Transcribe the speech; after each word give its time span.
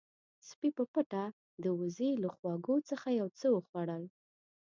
سپی 0.47 0.69
په 0.77 0.83
پټه 0.93 1.23
د 1.63 1.65
وزې 1.79 2.09
له 2.23 2.29
خواږو 2.35 2.75
څخه 2.89 3.07
یو 3.19 3.27
څه 3.39 3.47
وخوړل. 3.55 4.03